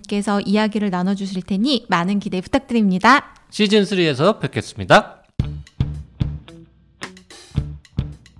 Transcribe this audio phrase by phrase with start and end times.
[0.00, 3.34] 께서 이야기를 나눠 주실 테니 많은 기대 부탁드립니다.
[3.50, 5.22] 시즌 3에서 뵙겠습니다.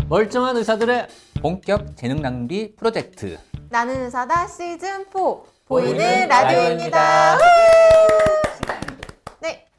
[0.09, 1.09] 멀쩡한 의사들의
[1.41, 3.39] 본격 재능 낭비 프로젝트
[3.71, 7.39] 나는 의사다 시즌 4 보이는 보이는 라디오입니다.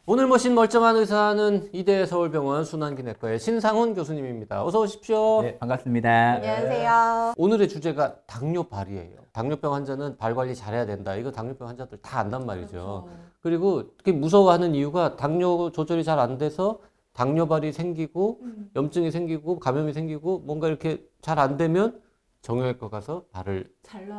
[0.06, 4.66] 네, 오늘 모신 멀쩡한 의사는 이대 서울병원 순환기내과의 신상훈 교수님입니다.
[4.66, 5.42] 어서 오십시오.
[5.44, 6.10] 네, 반갑습니다.
[6.10, 7.34] 안녕하세요.
[7.38, 9.18] 오늘의 주제가 당뇨발이에요.
[9.32, 11.16] 당뇨병 환자는 발 관리 잘해야 된다.
[11.16, 13.08] 이거 당뇨병 환자들 다 안단 말이죠.
[13.42, 16.80] 그리고 특히 무서워하는 이유가 당뇨 조절이 잘 안 돼서
[17.14, 18.42] 당뇨발이 생기고
[18.76, 22.02] 염증이 생기고 감염이 생기고 뭔가 이렇게 잘 안 되면
[22.42, 23.72] 정형외과 가서 발을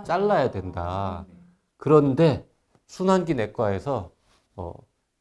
[0.05, 1.27] 잘라야 된다.
[1.77, 2.49] 그런데
[2.87, 4.11] 순환기 내과에서
[4.57, 4.73] 어,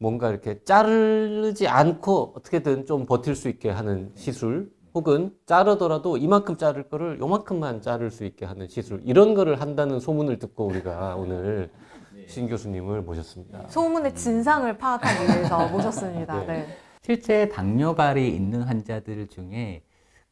[0.04, 6.90] 뭔가 이렇게 자르지 않고 어떻게든 좀 버틸 수 있게 하는 시술 혹은 자르더라도 이만큼 자를
[6.90, 11.70] 거를 요만큼만 자를 수 있게 하는 시술 이런 거를 한다는 소문을 듣고 우리가 오늘
[12.28, 13.68] 신 교수님을 모셨습니다.
[13.70, 16.40] 소문의 진상을 파악하기 위해서 모셨습니다.
[16.42, 16.46] 네.
[16.46, 16.78] 네.
[17.02, 19.84] 실제 당뇨발이 있는 환자들 중에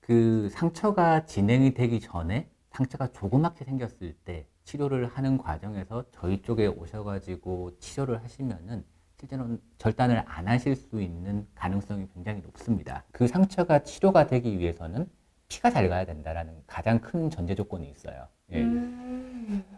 [0.02, 7.78] 그 상처가 진행이 되기 전에 상처가 조그맣게 생겼을 때 치료를 하는 과정에서 저희 쪽에 오셔가지고
[7.80, 8.86] 치료를 하시면은
[9.22, 13.04] 실제로는 절단을 안 하실 수 있는 가능성이 굉장히 높습니다.
[13.12, 15.08] 그 상처가 치료가 되기 위해서는
[15.48, 18.28] 피가 잘 가야 된다라는 가장 큰 전제 조건이 있어요.
[18.54, 18.66] 예.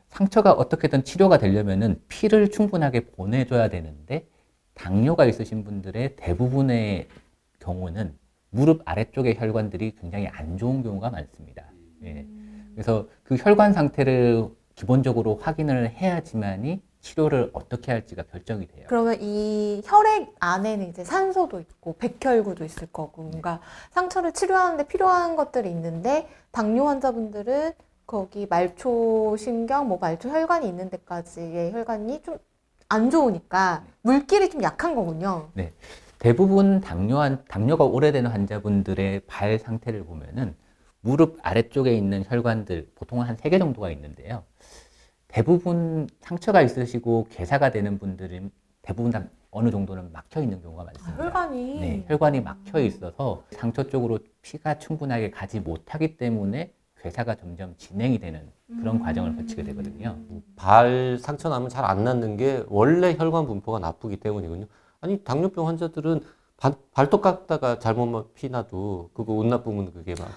[0.07, 4.27] 상처가 어떻게든 치료가 되려면은 피를 충분하게 보내줘야 되는데
[4.75, 7.07] 당뇨가 있으신 분들의 대부분의
[7.59, 8.17] 경우는
[8.49, 11.65] 무릎 아래쪽의 혈관들이 굉장히 안 좋은 경우가 많습니다.
[12.03, 12.25] 예.
[12.73, 18.88] 그래서 그 혈관 상태를 기본적으로 확인을 해야지만이 치료를 어떻게 할지가 결정이 돼요.
[18.90, 23.59] 그러면 이 혈액 안에는 이제 산소도 있고 백혈구도 있을 거고, 뭔가
[23.91, 27.74] 상처를 치료하는데 필요한 것들이 있는데 당뇨 환자분들은
[28.08, 32.40] 거기 말초 신경, 뭐 말초 혈관이 있는 데까지의 혈관이 좀
[32.94, 35.50] 안 좋으니까 물길이 좀 약한 거군요.
[36.20, 40.56] 대부분 당뇨 한, 당뇨가 오래된 환자분들의 발 상태를 보면은
[41.02, 44.44] 무릎 아래쪽에 있는 혈관들 보통 한세 개 정도가 있는데요.
[45.33, 48.51] 대부분 상처가 있으시고 괴사가 되는 분들은
[48.83, 51.23] 대부분 다 어느 정도는 막혀 있는 경우가 아, 많습니다.
[51.23, 58.19] 혈관이 네, 혈관이 막혀 있어서 상처 쪽으로 피가 충분하게 가지 못하기 때문에 괴사가 점점 진행이
[58.19, 58.47] 되는
[58.79, 60.17] 그런 과정을 거치게 되거든요.
[60.55, 64.67] 발 상처 나면 잘 안 낫는 게 원래 혈관 분포가 나쁘기 때문이군요.
[65.02, 66.22] 아니 당뇨병 환자들은
[66.58, 70.29] 발, 발톱 깎다가 잘못 피 나도 그거 옷 나쁘면 그게 막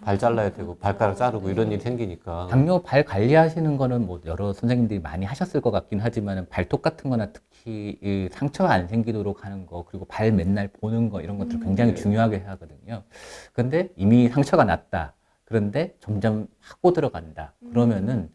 [0.00, 4.52] 발 아, 잘라야 되고 발가락 자르고 이런 일이 생기니까 당뇨 발 관리하시는 거는 뭐 여러
[4.52, 9.66] 선생님들이 많이 하셨을 것 같긴 하지만 발톱 같은 거나 특히 이 상처가 안 생기도록 하는
[9.66, 13.02] 거 그리고 발 맨날 보는 거 이런 것들 굉장히 중요하게 하거든요.
[13.52, 15.14] 근데 이미 상처가 났다.
[15.44, 17.54] 그런데 점점 하고 들어간다.
[17.70, 18.30] 그러면은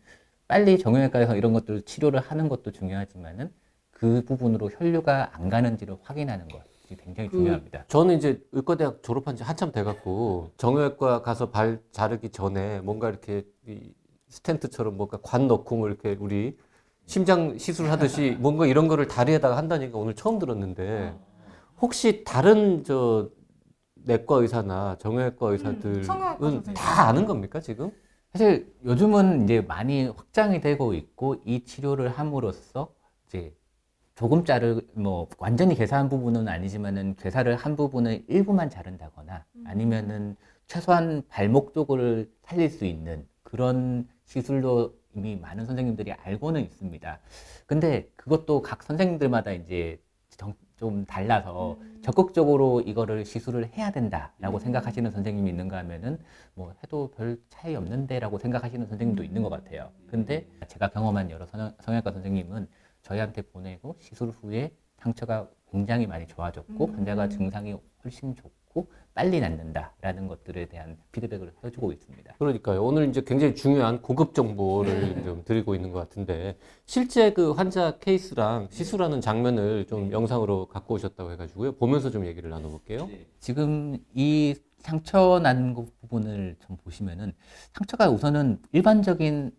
[0.47, 3.51] 빨리 정형외과에서 이런 것들 치료를 하는 것도 중요하지만은
[3.91, 7.85] 그 부분으로 혈류가 안 가는지를 확인하는 것 이 것이 굉장히 그 중요합니다.
[7.87, 13.93] 저는 이제 의과대학 졸업한 지 한참 돼갖고 정형외과 가서 발 자르기 전에 뭔가 이렇게 이
[14.29, 16.57] 스텐트처럼 뭔가 관 넣고 뭐 이렇게 우리
[17.05, 21.13] 심장 시술 하듯이 뭔가 이런 거를 다리에다가 한다니까 오늘 처음 들었는데
[21.81, 23.29] 혹시 다른 저
[23.95, 26.73] 내과 의사나 정형외과 의사들은 성형외과 선생님.
[26.73, 27.91] 다 아는 겁니까 지금?
[28.31, 32.89] 사실 요즘은 이제 많이 확장이 되고 있고 이 치료를 함으로써
[33.27, 33.55] 이제
[34.15, 40.35] 조금 자를 뭐 완전히 괴사한 부분은 아니지만은 괴사를 한 부분을 일부만 자른다거나 아니면은
[40.67, 47.19] 최소한 발목 쪽을 살릴 수 있는 그런 시술도 이미 많은 선생님들이 알고는 있습니다.
[47.65, 49.99] 근데 그것도 각 선생님들마다 이제
[50.29, 56.19] 정- 좀 달라서 적극적으로 이거를 시술을 해야 된다라고 생각하시는 선생님이 있는가 하면은
[56.55, 59.89] 뭐 해도 별 차이 없는데라고 생각하시는 선생님도 있는 것 같아요.
[60.07, 62.67] 근데 제가 경험한 여러 성- 성형외과 선생님은
[63.03, 70.65] 저희한테 보내고 시술 후에 상처가 굉장히 많이 좋아졌고 환자가 증상이 훨씬 좋고 빨리 낫는다라는 것들에
[70.65, 72.33] 대한 피드백을 해주고 있습니다.
[72.37, 72.83] 그러니까요.
[72.83, 78.69] 오늘 이제 굉장히 중요한 고급 정보를 좀 드리고 있는 것 같은데 실제 그 환자 케이스랑
[78.71, 81.73] 시술하는 장면을 좀 영상으로 갖고 오셨다고 해가지고요.
[81.73, 83.09] 보면서 좀 얘기를 나눠볼게요.
[83.39, 87.33] 지금 이 상처 난거 부분을 좀 보시면은
[87.73, 89.51] 상처가 우선은 일반적인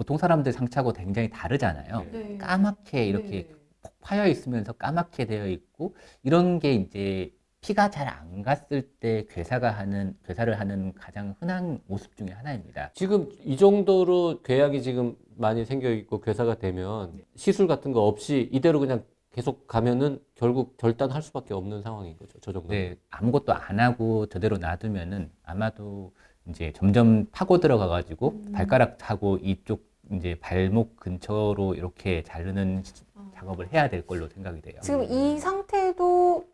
[0.00, 2.06] 보통 사람들 상처하고 굉장히 다르잖아요.
[2.10, 2.38] 네.
[2.38, 3.50] 까맣게 이렇게
[3.82, 7.30] 폭 파여 있으면서 까맣게 되어 있고 이런 게 이제
[7.60, 12.92] 피가 잘 안 갔을 때 괴사가 하는 괴사를 하는 가장 흔한 모습 중에 하나입니다.
[12.94, 18.80] 지금 이 정도로 궤약이 지금 많이 생겨 있고 괴사가 되면 시술 같은 거 없이 이대로
[18.80, 22.38] 그냥 계속 가면은 결국 결단할 수밖에 없는 상황인 거죠.
[22.40, 22.68] 저 정도.
[22.68, 26.14] 네, 아무것도 안 하고 저대로 놔두면은 아마도
[26.48, 33.04] 이제 점점 파고 들어가 가지고 발가락하고 이쪽 이제 발목 근처로 이렇게 자르는 시-
[33.34, 34.80] 작업을 해야 될 걸로 생각이 돼요.
[34.82, 36.44] 지금 이 상태도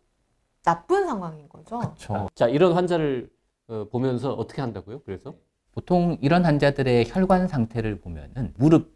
[0.64, 1.78] 나쁜 상황인 거죠?
[1.78, 2.28] 그렇죠.
[2.34, 3.30] 자, 이런 환자를
[3.68, 5.00] 어, 보면서 어떻게 한다고요?
[5.04, 5.34] 그래서
[5.72, 8.92] 보통 이런 환자들의 혈관 상태를 보면은 무릎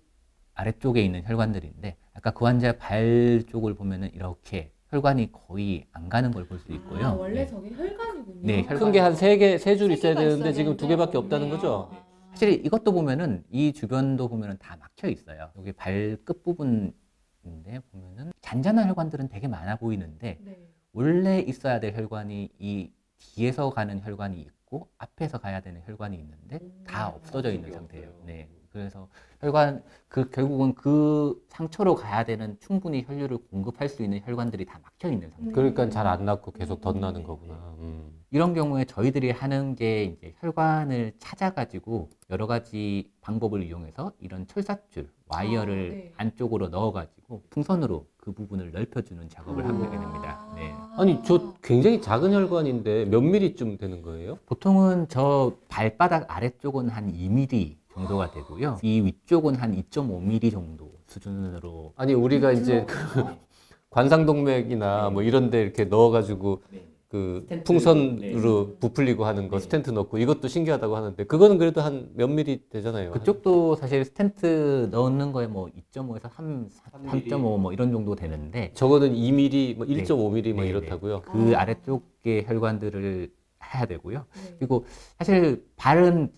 [0.54, 6.46] 아래쪽에 있는 혈관들인데 아까 그 환자 발 쪽을 보면은 이렇게 혈관이 거의 안 가는 걸
[6.48, 7.06] 볼 수 있고요.
[7.06, 7.46] 아, 원래 네.
[7.46, 8.40] 저게 혈관이군요.
[8.42, 8.78] 네, 혈관.
[8.78, 11.48] 큰게 한 세 개, 세줄세 있어야 되는데 지금 두 개밖에 없다는.
[11.50, 11.90] 거죠?
[12.30, 12.34] 아.
[12.34, 15.50] 사실 이것도 보면은 이 주변도 보면은 다 막혀 있어요.
[15.56, 20.68] 여기 발끝 부분인데 보면은 잔잔한 혈관들은 되게 많아 보이는데 네.
[20.92, 27.08] 원래 있어야 될 혈관이 이 뒤에서 가는 혈관이 있고 앞에서 가야 되는 혈관이 있는데 다
[27.08, 28.22] 없어져 있는 상태예요.
[28.24, 28.48] 네.
[28.72, 29.08] 그래서
[29.40, 35.10] 혈관 그 결국은 그 상처로 가야 되는 충분히 혈류를 공급할 수 있는 혈관들이 다 막혀
[35.10, 35.52] 있는 상태.
[35.52, 37.54] 그러니까 잘 안 낫고 계속 덧나는 거구나.
[37.78, 38.10] 음.
[38.32, 45.72] 이런 경우에 저희들이 하는 게 이제 혈관을 찾아가지고 여러 가지 방법을 이용해서 이런 철사줄, 와이어를
[45.90, 46.12] 아, 네.
[46.16, 50.00] 안쪽으로 넣어가지고 풍선으로 그 부분을 넓혀주는 작업을 하고 있게 아.
[50.00, 50.52] 됩니다.
[50.54, 50.72] 네.
[50.96, 54.38] 아니, 저 굉장히 작은 혈관인데 몇 미리쯤 되는 거예요?
[54.46, 58.78] 보통은 저 발바닥 아래쪽은 한 2mm 정도가 되고요.
[58.82, 63.24] 이 위쪽은 한 2.5mm 정도 수준으로 아니, 우리가 이제 그
[63.90, 66.62] 관상동맥이나 뭐 이런 데 이렇게 넣어가지고
[67.08, 69.62] 그 스텐트, 풍선으로 부풀리고 하는 거 네.
[69.64, 73.10] 스텐트 넣고 이것도 신기하다고 하는데 그거는 그래도 한 몇 미리 되잖아요.
[73.10, 76.68] 그쪽도 사실 스텐트 넣는 거에 뭐 2.5에서 3,
[77.08, 79.94] 3.5뭐 이런 정도 되는데 저거는 2mm, 뭐 네.
[80.04, 81.22] 1.5mm 뭐 네, 이렇다고요.
[81.22, 81.62] 그 아.
[81.62, 83.32] 아래쪽의 혈관들을
[83.74, 84.24] 해야 되고요.
[84.32, 84.54] 네.
[84.60, 84.84] 그리고
[85.18, 86.30] 사실 발은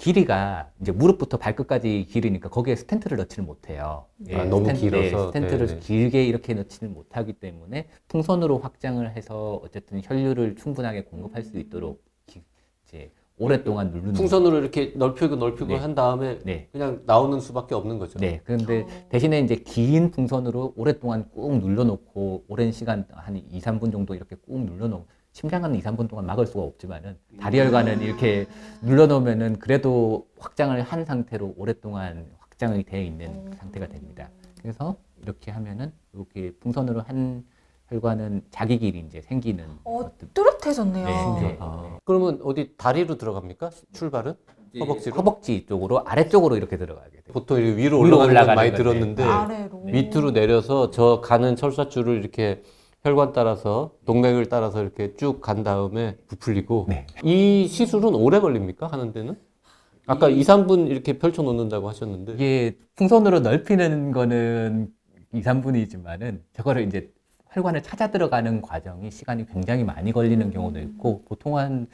[0.00, 4.06] 길이가 이제 무릎부터 발끝까지 길이니까 거기에 stent를 넣지는 못해요.
[4.32, 5.26] 아, 너무 스텐트, 길어서?
[5.26, 5.78] stent를 네, 네.
[5.80, 12.42] 길게 이렇게 넣지는 못하기 때문에 풍선으로 확장을 해서 어쨌든 혈류를 충분하게 공급할 수 있도록 기-
[12.88, 15.76] 이제 오랫동안 누르는 풍선으로 이렇게 넓히고 넓히고 네.
[15.76, 16.68] 한 다음에 네.
[16.72, 18.18] 그냥 나오는 수밖에 없는 거죠.
[18.18, 18.40] 네.
[18.44, 18.86] 그런데 어.
[19.10, 24.60] 대신에 이제 긴 풍선으로 오랫동안 꾹 눌러놓고 오랜 시간 한 2, 3분 정도 이렇게 꾹
[24.64, 28.46] 눌러놓고 심장은 2, 3분 동안 막을 수가 없지만은 다리 혈관은 이렇게
[28.82, 33.50] 눌러놓으면은 그래도 확장을 한 상태로 오랫동안 확장이 되어 있는 어.
[33.58, 34.28] 상태가 됩니다.
[34.60, 37.44] 그래서 이렇게 하면은 이렇게 풍선으로 한
[37.88, 40.10] 혈관은 자기 길이 이제 생기는 어.
[40.34, 41.06] 뚜렷해졌네요.
[41.06, 41.56] 네, 네.
[41.60, 43.70] 아, 그러면 어디 다리로 들어갑니까?
[43.92, 44.34] 출발은?
[44.78, 45.16] 허벅지로?
[45.16, 47.22] 허벅지 쪽으로 아래쪽으로 이렇게 들어가게 돼요.
[47.32, 48.82] 보통 이렇게 위로 위로 올라가는 건 올라가는 많이 건데.
[48.82, 49.78] 들었는데 아래로.
[49.84, 52.62] 밑으로 내려서 저 가는 철사줄을 이렇게
[53.02, 57.06] 혈관 따라서 동맥을 따라서 이렇게 쭉 간 다음에 부풀리고 네.
[57.22, 58.86] 이 시술은 오래 걸립니까?
[58.88, 59.36] 하는 데는?
[60.06, 64.92] 아까 2, 3분 이렇게 펼쳐 놓는다고 하셨는데 이게 풍선으로 넓히는 거는
[65.32, 67.10] 2, 3분이지만은 저거를 이제
[67.52, 71.86] 혈관을 찾아 들어가는 과정이 시간이 굉장히 많이 걸리는 경우도 있고 보통 한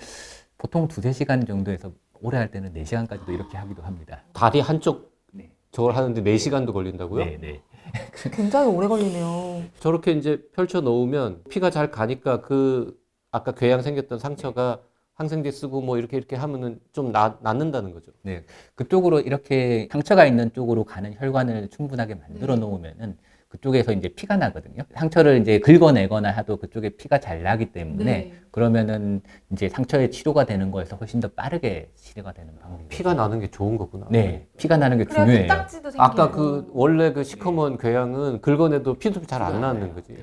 [0.58, 4.22] 보통 두세 시간 정도에서 오래 할 때는 4시간까지도 이렇게 하기도 합니다.
[4.32, 5.50] 다리 한쪽 네.
[5.70, 7.24] 저걸 하는데 4시간도 걸린다고요?
[7.24, 7.62] 네, 네.
[8.32, 9.64] 굉장히 오래 걸리네요.
[9.80, 12.98] 저렇게 이제 펼쳐 놓으면 피가 잘 가니까 그
[13.30, 14.80] 아까 궤양 생겼던 상처가
[15.14, 18.12] 항생제 쓰고 뭐 이렇게 이렇게 하면은 좀 나, 낫는다는 거죠.
[18.22, 23.16] 네, 그쪽으로 이렇게 상처가 있는 쪽으로 가는 혈관을 충분하게 만들어 놓으면은
[23.48, 24.82] 그쪽에서 이제 피가 나거든요.
[24.94, 28.32] 상처를 이제 긁어내거나 해도 그쪽에 피가 잘 나기 때문에 네.
[28.50, 29.20] 그러면은
[29.52, 32.88] 이제 상처의 치료가 되는 거에서 훨씬 더 빠르게 치료가 되는 방법이에요.
[32.88, 34.06] 피가 나는 게 좋은 거구나.
[34.10, 35.48] 네, 피가 나는 게 중요해요.
[35.98, 40.16] 아까 그 원래 그 시커먼 궤양은 긁어내도 피도 잘 안 나는 거지.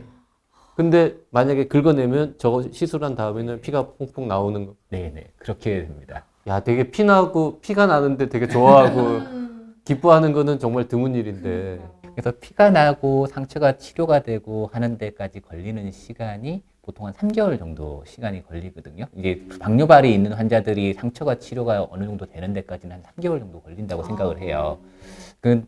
[0.75, 4.75] 근데 만약에 긁어내면 저거 시술한 다음에는 피가 퐁퐁 나오는 거.
[4.89, 6.25] 네, 네, 그렇게 됩니다.
[6.47, 9.21] 야, 되게 피 나고 피가 나는데 되게 좋아하고
[9.85, 11.79] 기뻐하는 거는 정말 드문 일인데.
[12.15, 18.45] 그래서 피가 나고 상처가 치료가 되고 하는 데까지 걸리는 시간이 보통 한 3개월 정도 시간이
[18.45, 19.05] 걸리거든요.
[19.15, 24.39] 이게 방뇨발이 있는 환자들이 상처가 치료가 어느 정도 되는 데까지는 한 3개월 정도 걸린다고 생각을
[24.41, 24.79] 해요.
[25.39, 25.65] 그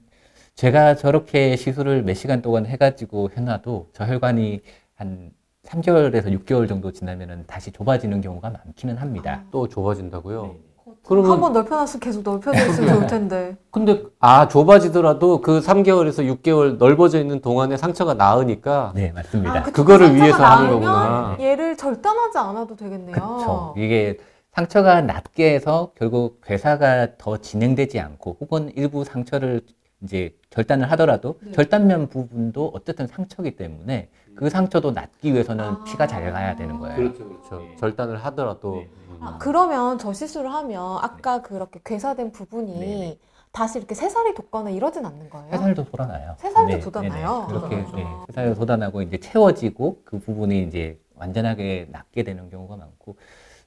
[0.55, 4.61] 제가 저렇게 시술을 몇 시간 동안 해가지고 해놔도 저 혈관이
[4.95, 5.31] 한
[5.63, 9.43] 3개월에서 6개월 정도 지나면은 다시 좁아지는 경우가 많기는 합니다.
[9.51, 10.43] 또 좁아진다고요?
[10.43, 10.59] 네.
[11.07, 13.57] 그러면 한 번 넓혀놨으면 계속 넓혀져 있으면 좋을 텐데.
[13.71, 19.63] 근데 아 좁아지더라도 그 3개월에서 6개월 넓어져 있는 동안에 상처가 나으니까 네, 맞습니다.
[19.63, 19.73] 그쵸.
[19.73, 21.37] 그거를 상처가 위해서 하는 나으면 거구나.
[21.39, 23.13] 얘를 절단하지 않아도 되겠네요.
[23.13, 23.73] 그렇죠.
[23.77, 24.17] 이게
[24.53, 29.61] 상처가 낫게 해서 결국 괴사가 더 진행되지 않고 혹은 일부 상처를
[30.01, 31.51] 이제 절단을 하더라도 네.
[31.51, 35.83] 절단면 부분도 어쨌든 상처기 때문에 그 상처도 낫기 위해서는 아.
[35.85, 36.95] 피가 잘 가야 되는 거예요.
[36.95, 37.61] 그렇죠, 그렇죠.
[37.79, 38.89] 절단을 하더라도 네.
[39.21, 39.23] 음.
[39.27, 43.19] 아, 그러면 저 시술을 하면 아까 그렇게 괴사된 부분이 네.
[43.51, 45.49] 다시 이렇게 새살이 돋거나 이러진 않는 거예요?
[45.51, 46.35] 새살도 돋아나요.
[46.39, 47.45] 새살도 돋아나요?
[47.47, 47.91] 그렇게 아.
[47.95, 53.15] 네, 새살도 돋아나고 이제 채워지고 그 부분이 이제 완전하게 낫게 되는 경우가 많고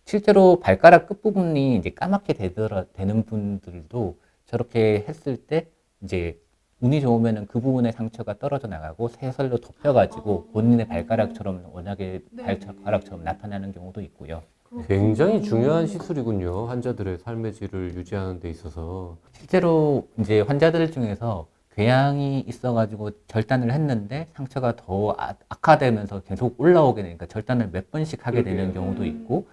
[0.05, 5.69] 실제로 발가락 끝 부분이 이제 까맣게 되더라 되는 분들도 저렇게 했을 때
[6.03, 6.39] 이제
[6.81, 12.59] 운이 좋으면은 그 부분의 상처가 떨어져 나가고 새살로 덮여가지고 본인의 발가락처럼 워낙에 네.
[12.59, 14.43] 발가락처럼 나타나는 경우도 있고요.
[14.87, 16.67] 굉장히 중요한 시술이군요.
[16.67, 19.17] 환자들의 삶의 질을 유지하는 데 있어서.
[19.33, 27.27] 실제로 이제 환자들 중에서 궤양이 있어가지고 절단을 했는데 상처가 더 아- 악화되면서 계속 올라오게 되니까
[27.27, 29.47] 절단을 몇 번씩 하게 되는 경우도 있고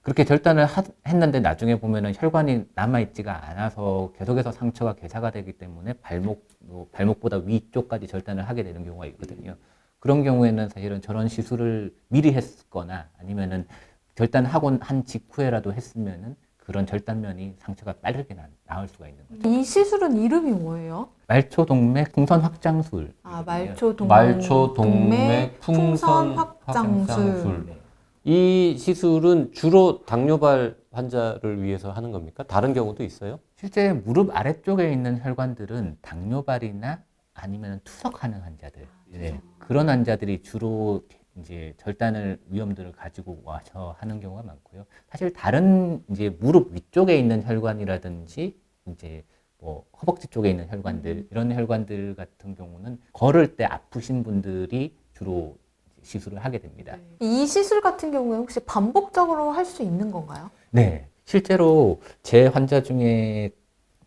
[0.00, 6.46] 그렇게 절단을 하- 했는데 나중에 보면은 혈관이 남아있지가 않아서 계속해서 상처가 괴사가 되기 때문에 발목,
[6.60, 9.56] 뭐 발목보다 위쪽까지 절단을 하게 되는 경우가 있거든요.
[9.98, 13.66] 그런 경우에는 사실은 저런 시술을 미리 했거나 아니면은
[14.14, 19.48] 절단하고 한 직후에라도 했으면은 그런 절단면이 상처가 빠르게 나, 나을 수가 있는 거죠.
[19.48, 21.08] 이 시술은 이름이 뭐예요?
[21.26, 23.12] 말초 동맥 풍선 확장술.
[23.24, 27.00] 아 말초 동 말초, 동맥, 풍선 풍선, 확장술.
[27.00, 27.82] 확장술.
[28.24, 32.44] 이 시술은 주로 당뇨발 환자를 위해서 하는 겁니까?
[32.44, 33.40] 다른 경우도 있어요?
[33.56, 37.00] 실제 무릎 아래쪽에 있는 혈관들은 당뇨발이나
[37.34, 39.40] 아니면 투석하는 환자들, 네.
[39.58, 41.02] 그런 환자들이 주로
[41.38, 44.84] 이제 절단을 위험들을 가지고 와서 하는 경우가 많고요.
[45.08, 49.24] 사실 다른 이제 무릎 위쪽에 있는 혈관이라든지 이제
[49.58, 55.56] 뭐 허벅지 쪽에 있는 혈관들 이런 혈관들 같은 경우는 걸을 때 아프신 분들이 주로
[56.02, 56.98] 시술을 하게 됩니다.
[57.20, 60.50] 이 시술 같은 경우에 혹시 반복적으로 할 수 있는 건가요?
[60.70, 61.06] 네.
[61.24, 63.52] 실제로 제 환자 중에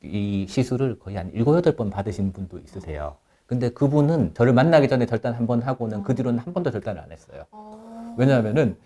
[0.04, 3.16] 이 시술을 거의 한 일곱 여덟 번 받으신 분도 있으세요.
[3.48, 7.12] 근데 그분은 저를 만나기 전에 절단 한 번 하고는 그 뒤로는 한 번도 절단을 안
[7.12, 7.46] 했어요.
[8.18, 8.78] 왜냐하면은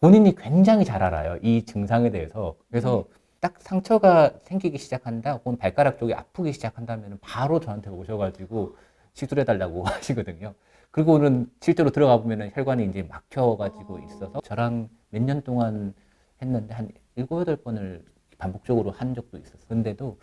[0.00, 1.38] 본인이 굉장히 잘 알아요.
[1.42, 2.56] 이 증상에 대해서.
[2.70, 3.06] 그래서
[3.40, 8.76] 딱 상처가 생기기 시작한다, 혹은 발가락 쪽이 아프기 시작한다면 바로 저한테 오셔가지고
[9.14, 10.54] 시술해달라고 하시거든요.
[10.90, 15.94] 그리고는 실제로 들어가 보면은 혈관이 이제 막혀가지고 있어서 저랑 몇 년 동안
[16.42, 18.04] 했는데 한 일곱 여덟 번을
[18.38, 19.62] 반복적으로 한 적도 있었어요.
[19.68, 20.18] 근데도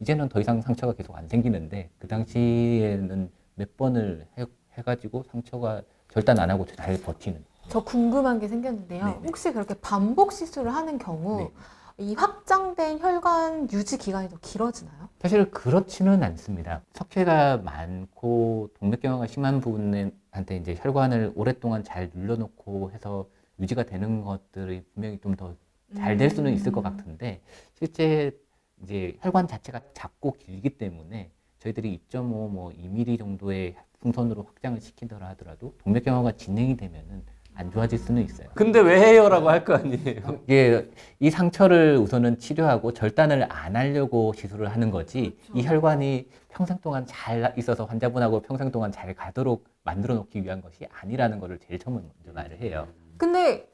[0.00, 4.44] 이제는 더 이상 상처가 계속 안 생기는데 그 당시에는 몇 번을 해,
[4.76, 7.44] 해가지고 상처가 절단 안 하고 잘 버티는.
[7.68, 9.04] 저 궁금한 게 생겼는데요.
[9.04, 9.20] 네네.
[9.26, 11.50] 혹시 그렇게 반복 시술을 하는 경우 네.
[11.98, 15.08] 이 확장된 혈관 유지 기간이 더 길어지나요?
[15.18, 16.82] 사실 그렇지는 않습니다.
[16.92, 23.26] 석회가 많고 동맥경화가 심한 부분한테 이제 혈관을 오랫동안 잘 눌러놓고 해서
[23.58, 25.54] 유지가 되는 것들이 분명히 좀 더
[25.94, 27.40] 잘 될 수는 있을 것 같은데
[27.78, 28.36] 실제
[28.82, 35.74] 이제 혈관 자체가 작고 길기 때문에 저희들이 2.5, 뭐 2mm 정도의 풍선으로 확장을 시키더라 하더라도
[35.78, 37.24] 동맥경화가 진행이 되면은
[37.58, 38.48] 안 좋아질 수는 있어요.
[38.54, 40.40] 근데 왜 해요라고 할 거 아니에요?
[40.44, 47.06] 이게 이 상처를 우선은 치료하고 절단을 안 하려고 시술을 하는 거지 이 혈관이 평생 동안
[47.06, 51.94] 잘 있어서 환자분하고 평생 동안 잘 가도록 만들어 놓기 위한 것이 아니라는 것을 제일 처음
[51.94, 52.86] 먼저 말을 해요.
[53.16, 53.66] 근데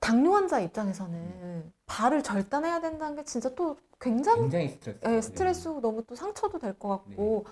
[0.00, 4.98] 당뇨 환자 입장에서는 발을 절단해야 된다는 게 진짜 또 굉장히 굉장히 스트레스.
[5.08, 7.44] 예, 스트레스고 너무 또 상처도 될 것 같고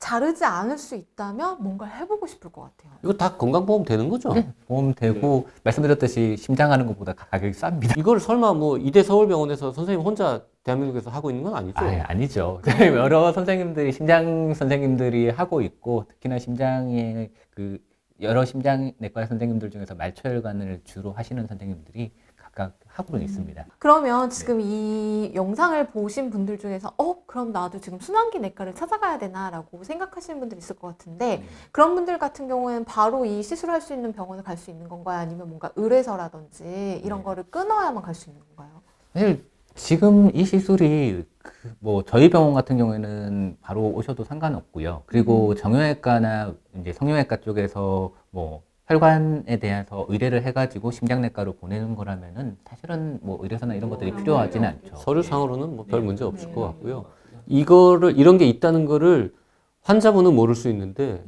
[0.00, 2.92] 자르지 않을 수 있다면 뭔가를 해보고 싶을 것 같아요.
[3.02, 4.32] 이거 다 건강보험 되는 거죠?
[4.32, 7.94] 네, 보험 되고 말씀드렸듯이 심장하는 것보다 가격이 쌉니다.
[7.98, 11.78] 이걸 설마 뭐 이대 서울병원에서 선생님 혼자 대한민국에서 하고 있는 건 아니죠?
[11.80, 12.60] 아, 아니죠.
[12.80, 17.78] 여러 선생님들이 심장 선생님들이 하고 있고 특히나 심장에 그
[18.20, 23.66] 여러 심장내과 선생님들 중에서 말초혈관을 주로 하시는 선생님들이 각각 하고는 있습니다.
[23.78, 29.84] 그러면 지금 이 영상을 보신 분들 중에서 어 그럼 나도 지금 순환기 내과를 찾아가야 되나라고
[29.84, 34.42] 생각하시는 분들 있을 것 같은데 그런 분들 같은 경우에는 바로 이 시술할 수 있는 병원에
[34.42, 35.20] 갈수 있는 건가요?
[35.20, 37.24] 아니면 뭔가 의뢰서라든지 이런 네.
[37.24, 38.82] 거를 끊어야만 갈 수 있는 건가요?
[39.12, 39.48] 사실
[39.88, 45.02] 지금 이 시술이 그 뭐 저희 병원 같은 경우에는 바로 오셔도 상관없고요.
[45.06, 53.38] 그리고 정형외과나 이제 성형외과 쪽에서 뭐 혈관에 대해서 의뢰를 해가지고 심장내과로 보내는 거라면은 사실은 뭐
[53.42, 54.96] 의뢰서나 이런 것들이 필요하지는 않죠.
[54.96, 56.54] 서류상으로는 뭐 별 문제 없을 네.
[56.54, 57.04] 것 같고요.
[57.46, 59.34] 이거를 이런 게 있다는 거를
[59.82, 61.22] 환자분은 모를 수 있는데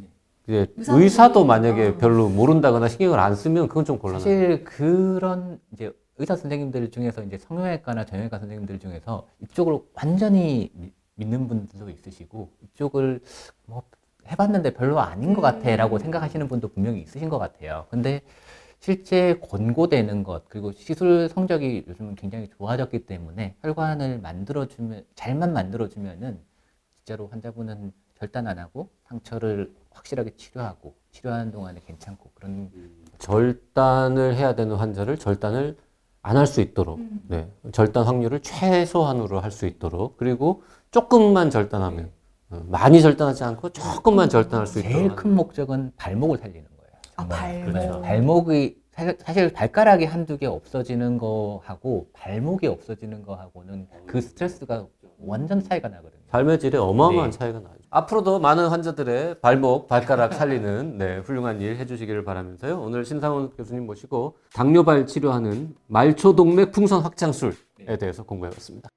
[0.49, 1.97] 이제 의사도 만약에 어.
[1.99, 4.21] 별로 모른다거나 신경을 안 쓰면 그건 좀 곤란해요.
[4.21, 11.49] 사실 그런 이제 의사 선생님들 중에서 이제 성형외과나 정형외과 선생님들 중에서 이쪽을 완전히 미- 믿는
[11.49, 13.23] 분들도 있으시고 이쪽을
[13.65, 13.83] 뭐
[14.31, 17.87] 해봤는데 별로 아닌 것 같아라고 생각하시는 분도 분명히 있으신 것 같아요.
[17.89, 18.21] 근데
[18.81, 26.39] 실제 권고되는 것 그리고 시술 성적이 요즘은 굉장히 좋아졌기 때문에 혈관을 만들어주면 잘만 만들어주면은
[26.99, 32.71] 진짜로 환자분은 절단 안 하고 상처를 확실하게 치료하고 치료하는 동안에 괜찮고 그런
[33.19, 35.77] 절단을 해야 되는 환자를 절단을
[36.23, 37.21] 안 할 수 있도록, 음.
[37.29, 37.49] 네.
[37.73, 42.11] 절단 확률을 최소한으로 할 수 있도록, 그리고 조금만 절단하면,
[42.50, 44.97] 어, 많이 절단하지 않고 조금만 절단할 수 있도록.
[44.97, 46.93] 제일 큰 목적은 발목을 살리는 거예요.
[47.17, 47.27] 아.
[47.29, 47.73] 발목.
[47.73, 48.00] 그렇죠.
[48.03, 54.87] 발목이 사실, 사실 발가락이 한두 개 없어지는 거하고 발목이 없어지는 거하고는 그 스트레스가
[55.25, 56.21] 완전 차이가 나거든요.
[56.31, 57.39] 삶의 질에 어마어마한 네.
[57.39, 57.81] 차이가 나죠.
[57.91, 62.81] 앞으로도 많은 환자들의 발목, 발가락 살리는 네, 훌륭한 일 해주시기를 바라면서요.
[62.81, 68.89] 오늘 신상훈 교수님 모시고 당뇨발 치료하는 말초동맥 풍선 확장술에 대해서 공부해봤습니다.